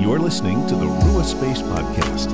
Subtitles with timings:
[0.00, 2.30] You're listening to the Rua Space Podcast.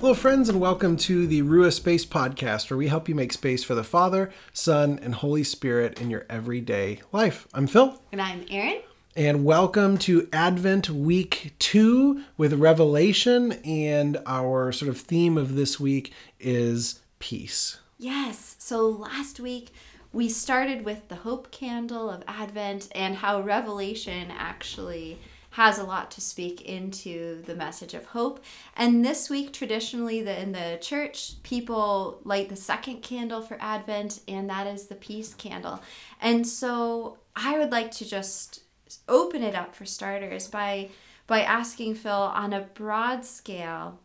[0.00, 3.62] Hello, friends, and welcome to the Rua Space Podcast, where we help you make space
[3.62, 7.46] for the Father, Son, and Holy Spirit in your everyday life.
[7.52, 8.00] I'm Phil.
[8.10, 8.80] And I'm Erin.
[9.14, 13.52] And welcome to Advent Week 2 with Revelation.
[13.66, 17.76] And our sort of theme of this week is peace.
[17.98, 18.56] Yes.
[18.58, 19.72] So last week
[20.12, 25.18] we started with the hope candle of Advent and how Revelation actually
[25.50, 28.44] has a lot to speak into the message of hope.
[28.76, 34.20] And this week, traditionally, the, in the church, people light the second candle for Advent,
[34.28, 35.80] and that is the peace candle.
[36.20, 38.62] And so I would like to just
[39.08, 40.88] open it up for starters by
[41.26, 44.00] by asking Phil on a broad scale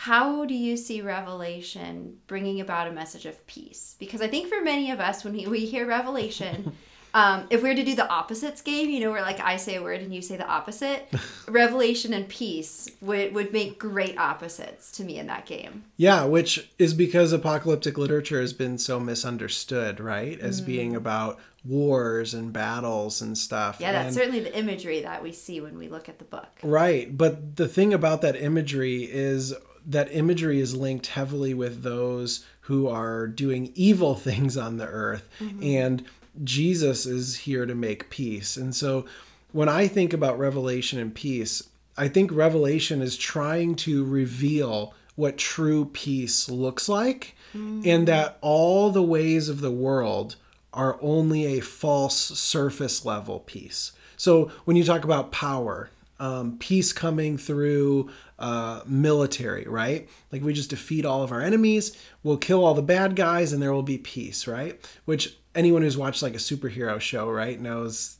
[0.00, 4.60] how do you see revelation bringing about a message of peace because i think for
[4.62, 6.72] many of us when we, we hear revelation
[7.14, 9.76] um, if we were to do the opposites game you know where like i say
[9.76, 11.08] a word and you say the opposite
[11.48, 16.68] revelation and peace would, would make great opposites to me in that game Yeah, which
[16.78, 20.38] is because apocalyptic literature has been so misunderstood, right?
[20.40, 20.66] As Mm.
[20.66, 23.78] being about wars and battles and stuff.
[23.80, 26.48] yeah that's And- certainly the imagery that we see when we look at the book
[26.62, 27.16] Right.
[27.16, 29.54] But the thing about that imagery is
[29.86, 35.28] that imagery is linked heavily with those who are doing evil things on the earth.
[35.40, 35.62] Mm-hmm.
[35.62, 36.04] And
[36.44, 38.56] Jesus is here to make peace.
[38.56, 39.06] And so
[39.52, 41.62] when I think about revelation and peace,
[41.96, 47.86] I think revelation is trying to reveal what true peace looks like mm.
[47.86, 50.36] and that all the ways of the world
[50.74, 53.92] are only a false surface level peace.
[54.18, 60.08] So when you talk about power, um, peace coming through uh, military, right?
[60.32, 63.62] Like we just defeat all of our enemies, we'll kill all the bad guys, and
[63.62, 64.78] there will be peace, right?
[65.04, 68.16] Which anyone who's watched like a superhero show, right, knows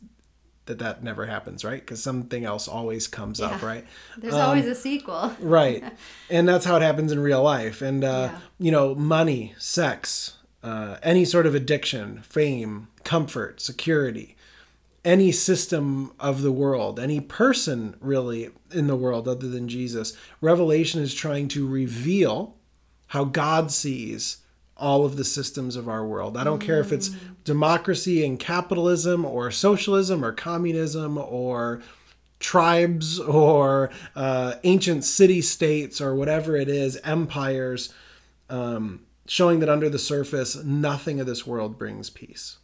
[0.66, 1.80] that that never happens, right?
[1.80, 3.86] Because something else always comes up, right?
[4.18, 5.84] there's always a sequel Right.
[6.28, 7.82] and that's how it happens in real life.
[7.82, 8.38] And, uh, Yeah.
[8.58, 10.34] you know, money, sex,
[10.64, 14.35] uh, any sort of addiction, fame, comfort, security,
[15.06, 21.00] any system of the world, any person really in the world other than Jesus, Revelation
[21.00, 22.56] is trying to reveal
[23.08, 24.38] how God sees
[24.76, 26.36] all of the systems of our world.
[26.36, 27.10] I don't care if it's
[27.44, 31.80] democracy and capitalism or socialism or communism or
[32.40, 37.94] tribes or uh, ancient city states or whatever it is, empires,
[38.50, 42.58] um, showing that under the surface, nothing of this world brings peace.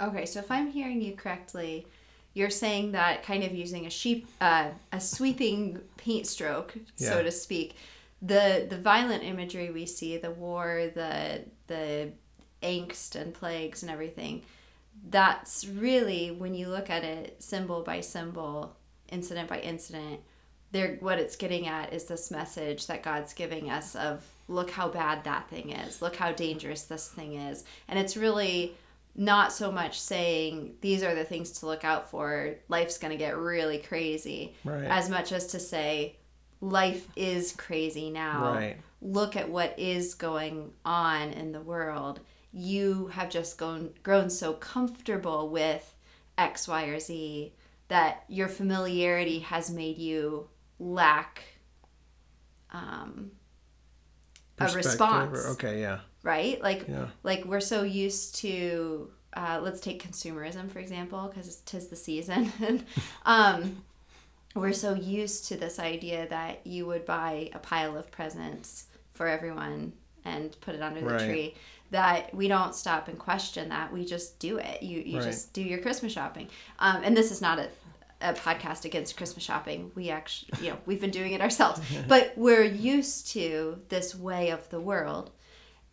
[0.00, 1.86] Okay, so if I'm hearing you correctly,
[2.32, 7.30] you're saying that kind of using a sheep, uh, a sweeping paint stroke, so to
[7.30, 7.76] speak,
[8.22, 12.12] the the violent imagery we see, the war, the the
[12.62, 14.42] angst and plagues and everything,
[15.08, 18.76] that's really when you look at it symbol by symbol,
[19.08, 20.20] incident by incident,
[20.72, 24.88] there what it's getting at is this message that God's giving us of look how
[24.88, 28.76] bad that thing is, look how dangerous this thing is, and it's really
[29.16, 33.16] not so much saying these are the things to look out for life's going to
[33.18, 34.84] get really crazy Right.
[34.84, 36.16] as much as to say
[36.60, 38.76] life is crazy now Right.
[39.02, 42.20] look at what is going on in the world
[42.52, 45.94] you have just gone, grown so comfortable with
[46.38, 47.52] x y or z
[47.88, 50.48] that your familiarity has made you
[50.78, 51.42] lack
[52.72, 53.32] um,
[54.58, 56.00] a response okay, yeah.
[56.22, 56.62] Right?
[56.62, 57.06] Like Yeah.
[57.22, 62.52] like we're so used to uh, let's take consumerism for example because tis the season.
[63.24, 63.82] um,
[64.56, 69.28] we're so used to this idea that you would buy a pile of presents for
[69.28, 69.92] everyone
[70.24, 71.20] and put it under the Right.
[71.26, 71.54] tree
[71.92, 75.24] that we don't stop and question that we just do it you you Right.
[75.24, 76.48] just do your christmas shopping
[76.78, 77.68] um, and this is not a,
[78.20, 82.32] a podcast against christmas shopping we actually you know we've been doing it ourselves but
[82.36, 85.30] we're used to this way of the world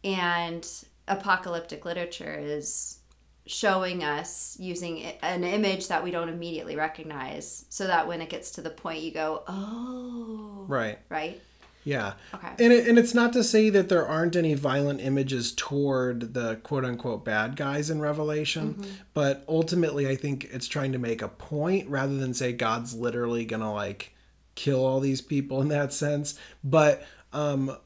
[0.04, 0.68] and
[1.08, 3.00] apocalyptic literature is
[3.46, 8.52] showing us using an image that we don't immediately recognize so that when it gets
[8.52, 11.00] to the point you go oh Right.
[11.08, 11.40] right
[11.86, 12.14] Yeah.
[12.34, 12.50] Okay.
[12.60, 16.58] And it, and it's not to say that there aren't any violent images toward the
[16.58, 18.92] quote unquote bad guys in Revelation, Mm-hmm.
[19.14, 23.46] but ultimately I think it's trying to make a point rather than say God's literally
[23.62, 24.14] to like
[24.56, 26.38] kill all these people in that sense.
[26.66, 27.02] But
[27.32, 27.78] um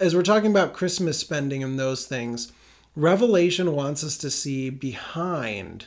[0.00, 2.52] as we're talking about Christmas spending and those things,
[2.94, 5.86] Revelation wants us to see behind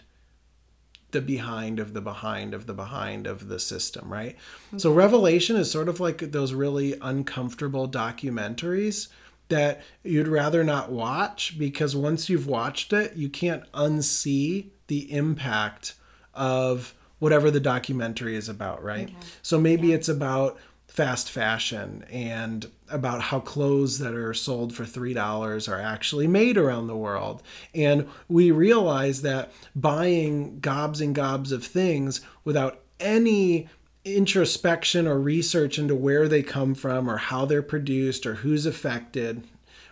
[1.12, 4.36] the behind of the behind of the behind of the system, right?
[4.68, 4.80] Mm-hmm.
[4.80, 9.08] So Revelation is sort of like those really uncomfortable documentaries
[9.50, 15.94] that you'd rather not watch because once you've watched it, you can't unsee the impact
[16.34, 19.08] of whatever the documentary is about, right?
[19.10, 19.16] Okay.
[19.42, 25.70] So maybe it's about fast fashion and about how clothes that are sold for $3
[25.70, 27.44] are actually made around the world.
[27.74, 33.68] And we realize that buying gobs and gobs of things without any
[34.06, 39.44] introspection or research into where they come from or how they're produced or who's affected,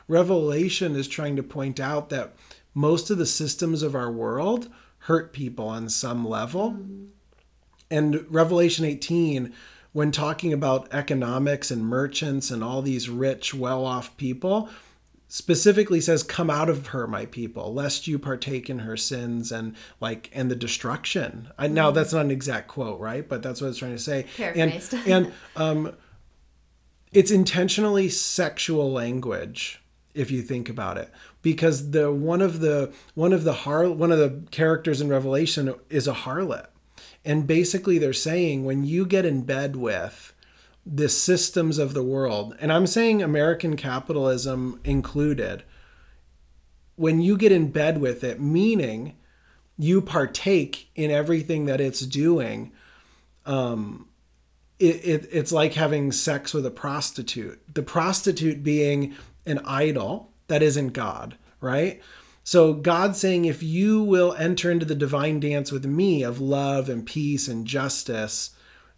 [0.08, 2.36] Revelation is trying to point out that
[2.74, 4.70] most of the systems of our world
[5.00, 6.72] hurt people on some level.
[6.72, 7.06] Mm-hmm.
[7.92, 9.54] And Revelation 18,
[9.94, 14.70] when talking about economics and merchants and all these rich, well off people,
[15.28, 19.76] specifically says come out of her my people lest you partake in her sins and
[20.00, 21.50] like and the destruction.
[21.58, 23.28] I, now that's not an exact quote right?
[23.28, 24.28] But that's what it's trying to say.
[24.38, 24.94] Paraphrased.
[24.94, 25.96] and and um
[27.12, 29.82] it's intentionally sexual language
[30.14, 31.12] if you think about it
[31.42, 35.74] because the one of the one of the har one of the characters in revelation
[35.90, 36.68] is a harlot
[37.26, 40.34] and basically they're saying when you get in bed with
[40.86, 45.64] the systems of the world and i'm saying american capitalism included
[46.96, 49.16] when you get in bed with it meaning
[49.78, 52.72] you partake in everything that it's doing
[53.46, 54.08] um,
[54.80, 57.62] it, it, it's like having sex with a prostitute.
[57.74, 59.16] The prostitute being
[59.46, 62.02] an idol that isn't God, right?
[62.44, 66.90] So God saying, if you will enter into the divine dance with me of love
[66.90, 68.52] and peace and justice,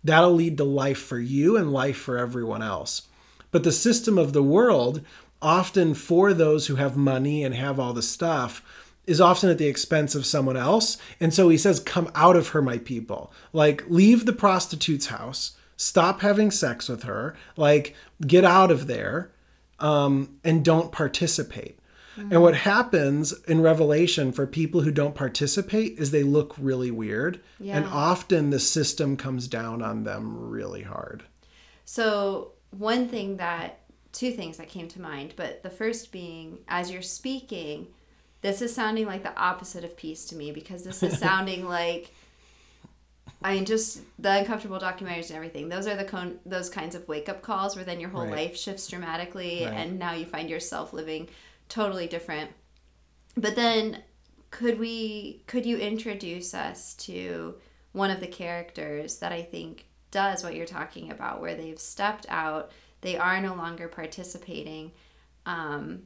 [0.03, 3.03] that'll lead to life for you and life for everyone else.
[3.51, 5.01] But the system of the world,
[5.41, 8.63] often for those who have money and have all the stuff,
[9.05, 10.97] is often at the expense of someone else.
[11.19, 13.31] And so he says, Come out of her, my people.
[13.53, 17.95] Like, leave the prostitute's house, stop having sex with her, like,
[18.25, 19.31] get out of there,
[19.79, 21.77] um, and don't participate.
[22.17, 27.41] And what happens in Revelation for people who don't participate is they look really weird.
[27.63, 31.23] And often the system comes down on them really hard.
[31.83, 33.79] So, one thing that,
[34.11, 37.87] two things that came to mind, but the first being, as you're speaking,
[38.41, 42.11] this is sounding like the opposite of peace to me because this is sounding like,
[43.43, 45.69] I mean, just the uncomfortable documentaries and everything.
[45.69, 48.31] Those are the con- those kinds of wake up calls where then your whole Right.
[48.47, 49.73] life shifts dramatically, Right.
[49.73, 51.27] and now you find yourself living
[51.69, 52.51] totally different.
[53.35, 54.03] But then,
[54.51, 55.43] could we?
[55.47, 57.55] Could you introduce us to
[57.91, 62.25] one of the characters that I think does what you're talking about, where they've stepped
[62.29, 62.71] out,
[63.01, 64.91] they are no longer participating,
[65.45, 66.03] um,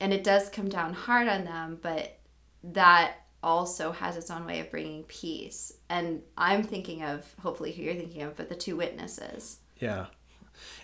[0.00, 2.18] and it does come down hard on them, but
[2.62, 5.72] that also has its own way of bringing peace.
[5.88, 9.58] And I'm thinking of, hopefully, who you're thinking of, but the two witnesses.
[9.78, 10.06] Yeah.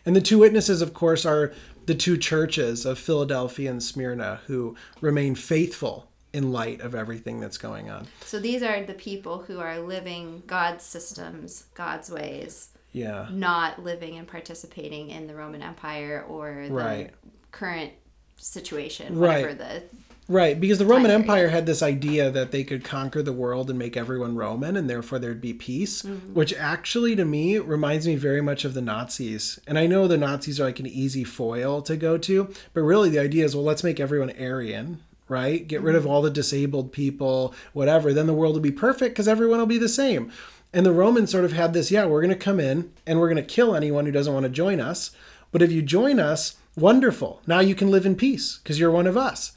[0.05, 1.53] And the two witnesses, of course, are
[1.91, 7.59] the two churches of Philadelphia and Smyrna who remain faithful in light of everything that's
[7.59, 8.07] going on.
[8.25, 13.27] So these are the people who are living God's systems, God's ways, Yeah.
[13.33, 17.11] not living and participating in the Roman Empire or the Right.
[17.51, 17.93] current
[18.37, 19.43] situation, Right.
[19.45, 19.83] whatever the
[20.31, 23.77] Right, because the Roman Empire had this idea that they could conquer the world and
[23.77, 26.35] make everyone Roman, and therefore there'd be peace, mm-hmm.
[26.35, 29.59] which actually to me reminds me very much of the Nazis.
[29.67, 33.11] And I know the Nazis are like an easy foil to go to, but really
[33.11, 35.67] the idea is well, let's make everyone Aryan, right?
[35.67, 36.13] Get rid of mm-hmm.
[36.13, 38.13] all the disabled people, whatever.
[38.13, 40.31] Then the world will be perfect because everyone will be the same.
[40.73, 43.35] And the Romans sort of had this yeah, we're going to come in and we're
[43.35, 45.11] going to kill anyone who doesn't want to join us.
[45.51, 47.43] But if you join us, wonderful.
[47.49, 49.57] Now you can live in peace because you're one of us.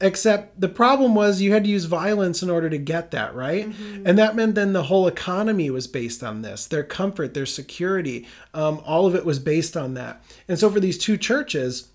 [0.00, 3.66] Except the problem was you had to use violence in order to get that, right?
[4.04, 6.66] And that meant then the whole economy was based on this.
[6.66, 10.22] Their comfort, their security, um, all of it was based on that.
[10.46, 11.88] And so for these two churches,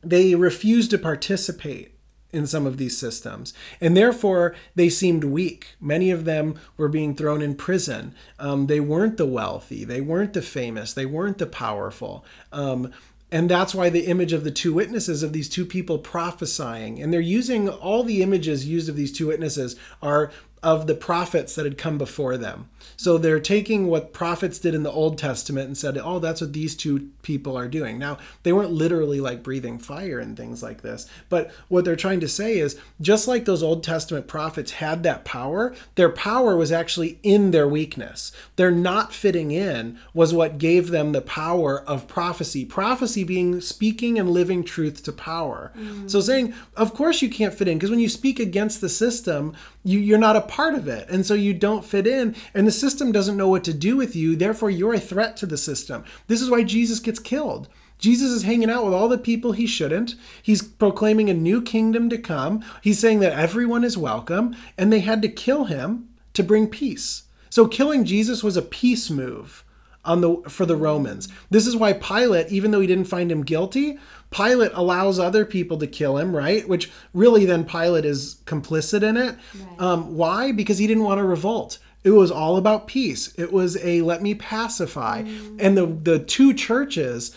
[0.00, 1.94] they refused to participate
[2.34, 3.54] in some of these systems.
[3.80, 5.74] And therefore, they seemed weak.
[5.80, 8.14] Many of them were being thrown in prison.
[8.38, 12.24] Um, they weren't the wealthy, they weren't the famous, they weren't the powerful.
[12.52, 12.92] Um,
[13.34, 17.12] and that's why the image of the two witnesses of these two people prophesying, and
[17.12, 20.30] they're using all the images used of these two witnesses are
[20.64, 22.68] of the prophets that had come before them.
[22.96, 26.52] So they're taking what prophets did in the Old Testament and said, oh, that's what
[26.52, 27.98] these two people are doing.
[27.98, 32.20] Now, they weren't literally like breathing fire and things like this, but what they're trying
[32.20, 36.72] to say is just like those Old Testament prophets had that power, their power was
[36.72, 38.32] actually in their weakness.
[38.56, 42.64] Their not fitting in was what gave them the power of prophecy.
[42.64, 45.72] Prophecy being speaking and living truth to power.
[45.76, 46.10] Mm.
[46.10, 49.54] So saying, of course you can't fit in, because when you speak against the system,
[49.82, 51.08] you, you're not a part of it.
[51.10, 52.36] And so you don't fit in.
[52.54, 54.36] And the system doesn't know what to do with you.
[54.36, 56.04] Therefore, you're a threat to the system.
[56.28, 57.68] This is why Jesus gets killed.
[57.98, 60.14] Jesus is hanging out with all the people he shouldn't.
[60.40, 62.64] He's proclaiming a new kingdom to come.
[62.82, 67.24] He's saying that everyone is welcome, and they had to kill him to bring peace.
[67.50, 69.63] So killing Jesus was a peace move
[70.04, 71.28] on the for the Romans.
[71.50, 73.98] This is why Pilate, even though he didn't find him guilty,
[74.30, 76.68] Pilate allows other people to kill him, right?
[76.68, 79.36] Which really then Pilate is complicit in it.
[79.54, 79.80] Right.
[79.80, 80.52] Um, why?
[80.52, 81.78] Because he didn't want to revolt.
[82.02, 83.32] It was all about peace.
[83.38, 85.20] It was a let me pacify.
[85.58, 87.34] And the the two churches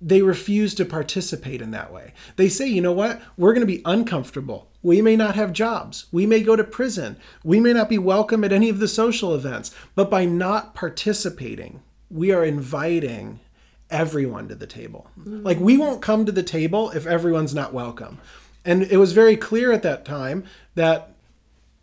[0.00, 2.12] they refuse to participate in that way.
[2.36, 3.22] They say, you know what?
[3.38, 4.70] We're going to be uncomfortable.
[4.84, 6.06] We may not have jobs.
[6.12, 7.16] We may go to prison.
[7.42, 9.74] We may not be welcome at any of the social events.
[9.94, 13.40] But by not participating, we are inviting
[13.88, 15.10] everyone to the table.
[15.16, 18.18] Like, we won't come to the table if everyone's not welcome.
[18.62, 21.14] And it was very clear at that time that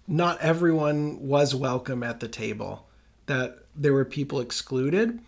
[0.08, 2.88] not everyone was welcome at the table,
[3.25, 5.20] that there were people excluded.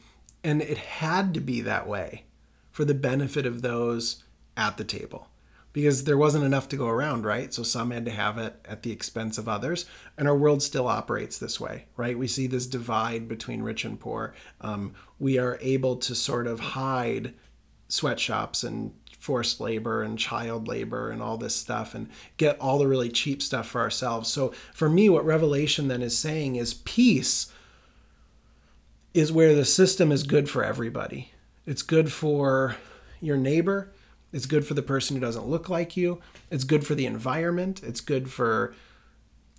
[0.44, 2.26] And it had to be that way
[2.70, 4.24] for the benefit of those
[4.56, 5.28] at the table
[5.74, 7.54] because there wasn't enough to go around, right?
[7.54, 9.86] So some had to have it at the expense of others.
[10.18, 12.18] And our world still operates this way, right?
[12.18, 14.36] We see this divide between rich and poor.
[14.62, 17.34] Um, we are able to sort of hide
[17.88, 22.88] sweatshops and forced labor and child labor and all this stuff and get all the
[22.88, 24.30] really cheap stuff for ourselves.
[24.30, 27.52] So for me, what Revelation then is saying is peace
[29.14, 31.32] is where the system is good for everybody.
[31.66, 32.76] It's good for
[33.22, 33.92] your neighbor.
[34.34, 36.20] It's good for the person who doesn't look like you.
[36.52, 37.82] It's good for the environment.
[37.84, 38.76] It's good for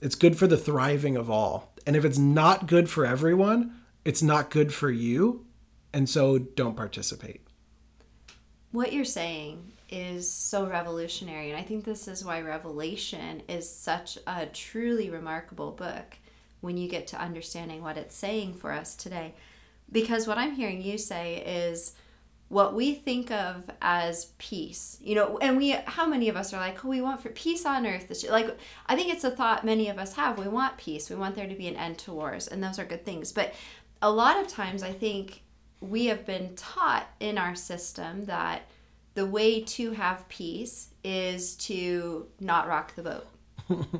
[0.02, 1.72] it's good for the thriving of all.
[1.86, 5.46] And if it's not good for everyone, it's not good for you.
[5.94, 7.40] And so don't participate.
[8.72, 11.50] What you're saying is so revolutionary.
[11.50, 16.16] And I think this is why Revelation is such a truly remarkable book
[16.60, 19.34] when you get to understanding what it's saying for us today.
[19.92, 21.92] Because what I'm hearing you say is
[22.54, 26.60] what we think of as peace, you know, and we, how many of us are
[26.60, 28.06] like, oh, we want for peace on earth?
[28.06, 28.56] This, like,
[28.86, 30.38] I think it's a thought many of us have.
[30.38, 31.10] We want peace.
[31.10, 33.32] We want there to be an end to wars, and those are good things.
[33.32, 33.54] But
[34.00, 35.42] a lot of times, I think
[35.80, 38.62] we have been taught in our system that
[39.14, 43.26] the way to have peace is to not rock the boat.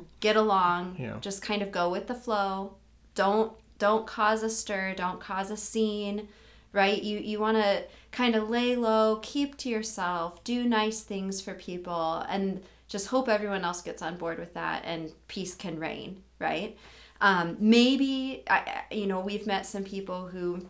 [0.21, 1.17] Get along, Yeah.
[1.19, 2.75] just kind of go with the flow.
[3.15, 6.29] Don't don't cause a stir, don't cause a scene,
[6.75, 7.01] right?
[7.01, 11.53] You you want to kind of lay low, keep to yourself, do nice things for
[11.53, 16.21] people and just hope everyone else gets on board with that and peace can reign,
[16.39, 16.77] right?
[17.21, 20.67] Um, maybe I, you know we've met some people who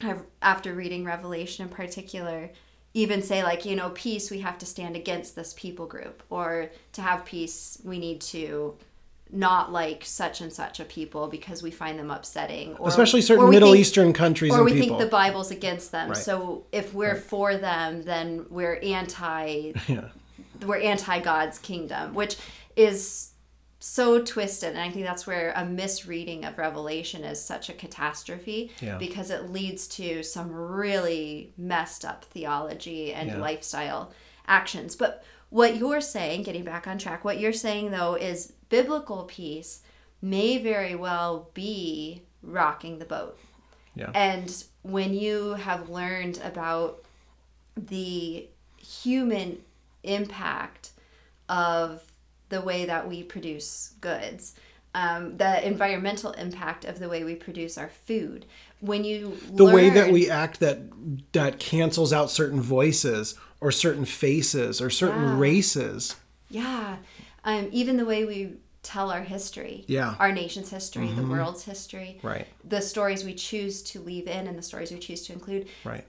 [0.00, 2.50] have after reading revelation in particular
[2.94, 6.70] even say like you know peace we have to stand against this people group or
[6.92, 8.76] to have peace we need to
[9.30, 13.44] not like such and such a people because we find them upsetting or Especially certain
[13.44, 14.96] we Middle think- Eastern countries or we people.
[14.98, 16.16] think the bible's against them Right.
[16.16, 17.22] so if we're Right.
[17.22, 20.08] for them then we're anti yeah.
[20.66, 22.36] we're anti God's kingdom, which
[22.74, 23.32] is
[23.80, 24.70] so twisted.
[24.70, 28.98] And I think that's where a misreading of Revelation is such a catastrophe Yeah.
[28.98, 33.36] because it leads to some really messed up theology and Yeah.
[33.38, 34.10] lifestyle
[34.48, 34.96] actions.
[34.96, 39.82] But what you're saying, getting back on track, what you're saying though is biblical peace
[40.20, 43.38] may very well be rocking the boat.
[43.94, 44.10] Yeah.
[44.14, 47.02] And when you have learned about
[47.76, 49.58] the human
[50.02, 50.90] impact
[51.48, 52.02] of
[52.48, 54.54] the way that we produce goods,
[54.94, 58.46] um, the environmental impact of the way we produce our food,
[58.80, 60.80] when you the way that we act that
[61.32, 65.38] that cancels out certain voices or certain faces or certain Yeah.
[65.38, 66.16] races.
[66.50, 66.96] Yeah.
[67.44, 69.84] Um, even the way we tell our history.
[69.86, 70.10] Yeah.
[70.12, 70.22] Mm-hmm.
[70.22, 72.18] Our nation's history, the world's history.
[72.22, 72.46] Right.
[72.64, 75.68] The stories we choose to leave in and the stories we choose to include.
[75.84, 76.04] Right.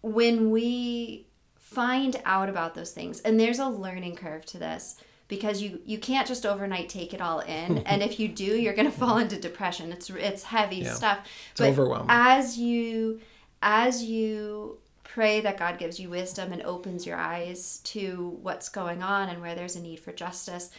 [0.00, 1.26] When we
[1.58, 4.96] find out about those things, and there's a learning curve to this
[5.28, 8.72] because you you can't just overnight take it all in and if you do you're
[8.74, 10.94] going to fall into depression it's it's heavy Yeah.
[10.94, 11.18] stuff
[11.50, 12.06] It's overwhelming.
[12.08, 13.20] as you
[13.60, 14.78] as you
[15.12, 19.40] pray that God gives you wisdom and opens your eyes to what's going on and
[19.40, 20.70] where there's a need for justice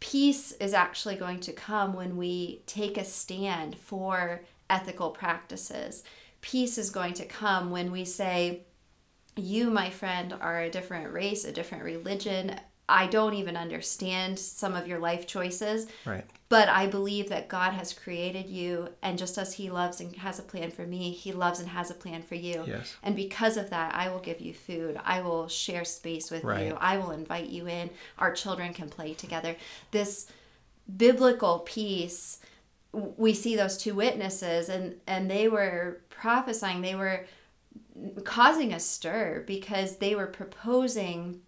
[0.00, 6.02] peace is actually going to come when we take a stand for ethical practices.
[6.40, 8.62] Peace is going to come when we say,
[9.36, 12.58] You, my friend, are a different race, a different religion.
[12.88, 16.24] I don't even understand some of your life choices, Right.
[16.50, 20.40] But I believe that God has created you, and just as He loves and has
[20.40, 22.64] a plan for me, He loves and has a plan for you.
[22.66, 22.96] Yes.
[23.04, 25.00] And because of that, I will give you food.
[25.04, 26.66] I will share space with Right.
[26.66, 26.76] you.
[26.80, 27.88] I will invite you in.
[28.18, 29.54] Our children can play together.
[29.92, 30.26] This
[30.96, 32.40] biblical peace,
[32.92, 36.80] we see those two witnesses, and and they were prophesying.
[36.82, 37.26] They were
[38.24, 41.42] causing a stir because they were proposing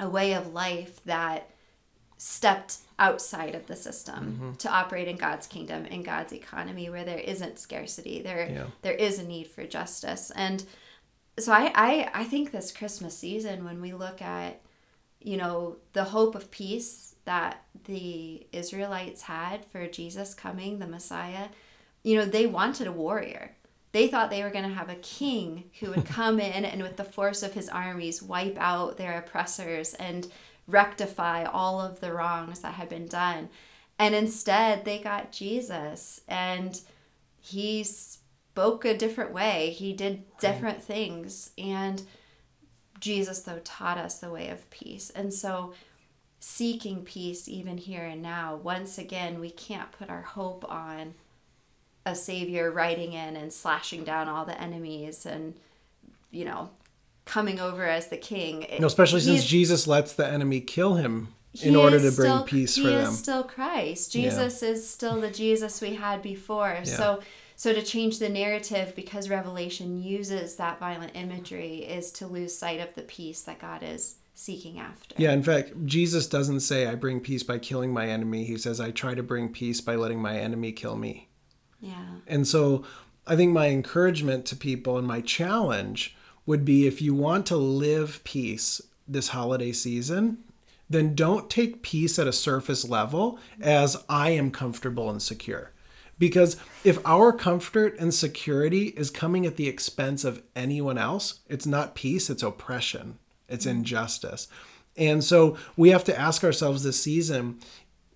[0.00, 1.48] a way of life that
[2.16, 4.52] stepped outside of the system mm-hmm.
[4.52, 8.66] to operate in God's kingdom in God's economy where there isn't scarcity there Yeah.
[8.82, 10.30] there is a need for justice.
[10.36, 10.64] And
[11.38, 14.60] so I, I I think this Christmas season when we look at
[15.20, 21.46] you know the hope of peace that the Israelites had for Jesus coming the Messiah
[22.04, 23.56] you know they wanted a warrior.
[23.92, 26.96] They thought they were going to have a king who would come in and with
[26.96, 30.22] the force of his armies wipe out their oppressors and
[30.66, 33.48] rectify all of the wrongs that had been done.
[33.98, 36.80] And instead they got Jesus and
[37.40, 39.70] he spoke a different way.
[39.70, 42.02] He did different things and
[43.00, 45.10] jesus though taught us the way of peace.
[45.10, 45.72] And so
[46.38, 51.14] seeking peace even here and now once again we can't put our hope on
[52.04, 55.54] a savior riding in and slashing down all the enemies and
[56.32, 56.68] you know
[57.24, 61.28] coming over as the king No, especially since Jesus lets the enemy kill him
[61.62, 64.14] in order to bring still- peace he is still Christ.
[64.14, 64.30] Yeah.
[64.30, 66.84] Jesus is still the Jesus we had before.
[66.84, 67.20] So
[67.54, 72.80] so to change the narrative because Revelation uses that violent imagery is to lose sight
[72.80, 75.14] of the peace that God is seeking after.
[75.16, 78.44] Yeah, in fact, Jesus doesn't say, I bring peace by killing my enemy.
[78.44, 81.28] He says, I try to bring peace by letting my enemy kill me.
[81.80, 82.16] Yeah.
[82.26, 82.84] And so
[83.26, 87.56] I think my encouragement to people and my challenge would be if you want to
[87.56, 90.38] live peace this holiday season,
[90.88, 95.70] then don't take peace at a surface level as I am comfortable and secure.
[96.18, 101.66] Because if our comfort and security is coming at the expense of anyone else, it's
[101.66, 103.18] not peace, it's oppression,
[103.48, 103.78] it's mm-hmm.
[103.78, 104.48] injustice.
[104.96, 107.58] And so we have to ask ourselves this season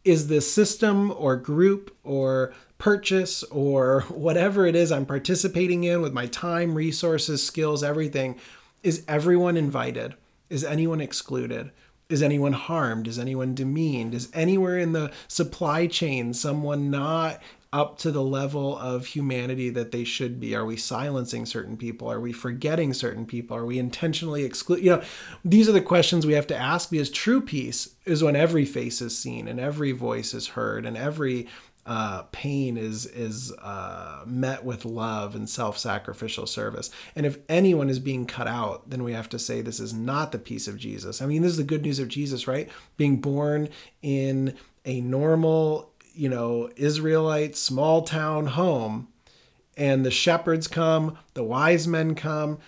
[0.05, 6.13] is the system or group or purchase or whatever it is I'm participating in with
[6.13, 8.39] my time, resources, skills, everything,
[8.83, 10.15] is everyone invited?
[10.49, 11.73] Is anyone excluded?
[12.09, 13.09] Is anyone harmed?
[13.09, 14.15] Is anyone demeaned?
[14.15, 17.43] Is anywhere in the supply chain someone not
[17.73, 20.55] up to the level of humanity that they should be?
[20.55, 22.11] Are we silencing certain people?
[22.11, 23.57] Are we forgetting certain people?
[23.57, 24.85] Are we intentionally exclude?
[24.85, 25.03] You know,
[25.45, 29.01] these are the questions we have to ask because true peace is when every face
[29.01, 31.49] is seen and every voice is heard and every
[31.87, 36.91] uh, pain is is uh, met with love and self-sacrificial service.
[37.15, 40.33] And if anyone is being cut out, then we have to say this is not
[40.33, 41.23] the peace of Jesus.
[41.23, 42.69] I mean, this is the good news of Jesus, right?
[42.97, 43.69] Being born
[44.03, 49.09] in a normal, you know, Israelite small town home,
[49.77, 52.59] and the shepherds come, the wise men come,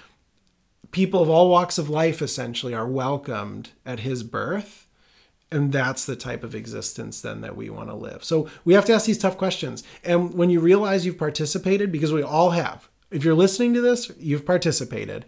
[0.91, 4.88] people of all walks of life essentially are welcomed at his birth
[5.51, 8.23] and that's the type of existence then that we want to live.
[8.23, 9.83] So we have to ask these tough questions.
[10.05, 14.11] And when you realize you've participated because we all have if you're listening to this
[14.19, 15.25] you've participated.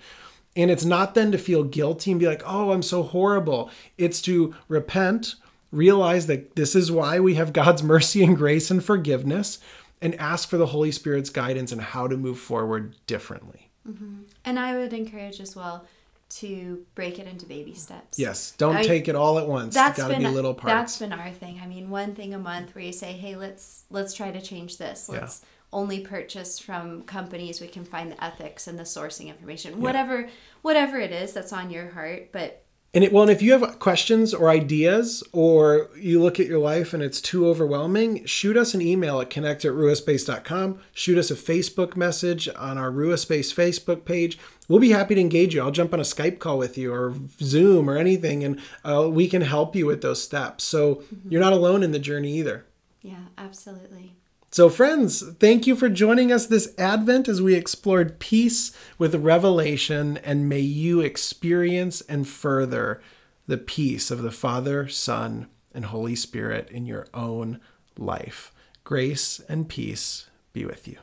[0.56, 3.70] And it's not then to feel guilty and be like oh i'm so horrible.
[3.96, 5.36] It's to repent
[5.72, 9.58] realize that this is why we have god's mercy and grace and forgiveness
[10.02, 13.70] and ask for the holy spirit's guidance and how to move forward differently.
[13.88, 14.22] Mm-hmm.
[14.44, 15.86] And I would encourage as well
[16.30, 18.18] to break it into baby steps.
[18.18, 20.62] yes don't I- take it all at once That's got to been be little that's
[20.62, 21.60] parts been our thing.
[21.62, 24.78] I mean, one thing a month where you say, "Hey, let's let's try to change
[24.78, 25.08] this.
[25.08, 29.80] Let's only purchase from companies we can find the ethics and the sourcing information.
[29.80, 30.28] Whatever
[30.62, 33.78] whatever it is that's on your heart, but And it well, and if you have
[33.78, 38.74] questions or ideas, or you look at your life and it's too overwhelming, shoot us
[38.74, 40.80] an email at connect at ruaspace.com.
[40.92, 44.40] Shoot us a Facebook message on our Ruaspace Facebook page.
[44.66, 45.62] We'll be happy to engage you.
[45.62, 49.28] I'll jump on a Skype call with you or Zoom or anything, and uh, we
[49.28, 50.64] can help you with those steps.
[50.64, 52.66] So you're not alone in the journey either.
[53.02, 54.16] yeah, absolutely.
[54.52, 60.16] So, friends, thank you for joining us this Advent as we explored peace with revelation,
[60.24, 63.00] and may you experience and further
[63.46, 67.60] the peace of the Father, Son, and Holy Spirit in your own
[67.96, 68.52] life.
[68.82, 70.96] Grace and peace be with you.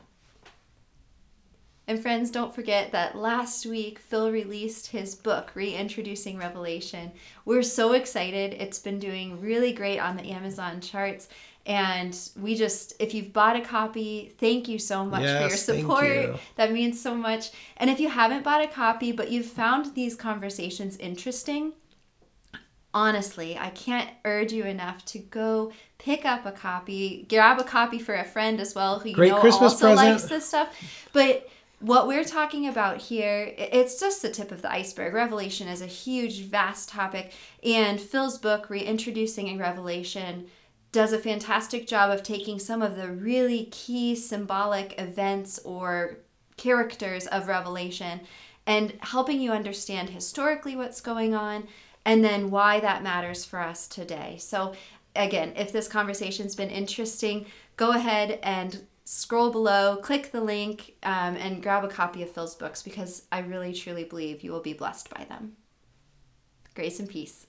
[1.86, 7.12] And friends, don't forget that last week Phil released his book, Reintroducing Revelation.
[7.46, 8.52] We're so excited.
[8.52, 11.30] It's been doing really great on the Amazon charts.
[11.68, 15.66] And we just, if you've bought a copy, thank you so much for your Yes,
[15.66, 16.06] thank support.
[16.06, 16.34] you.
[16.56, 17.50] That means so much.
[17.76, 21.74] And if you haven't bought a copy, but you've found these conversations interesting,
[22.94, 27.98] honestly, I can't urge you enough to go pick up a copy, grab a copy
[27.98, 30.10] for a friend as well who you Great know Christmas also present.
[30.12, 30.74] likes this stuff.
[31.12, 31.50] But
[31.80, 35.12] what we're talking about here, it's just the tip of the iceberg.
[35.12, 40.46] Revelation is a huge, vast topic, and Phil's book, Reintroducing a Revelation,
[40.98, 46.18] does a fantastic job of taking some of the really key symbolic events or
[46.56, 48.18] characters of Revelation
[48.66, 51.68] and helping you understand historically what's going on
[52.04, 54.38] and then why that matters for us today.
[54.40, 54.72] So,
[55.14, 61.36] again, if this conversation's been interesting, go ahead and scroll below, click the link, um,
[61.36, 64.72] and grab a copy of Phil's books because I really truly believe you will be
[64.72, 65.52] blessed by them.
[66.74, 67.47] Grace and peace.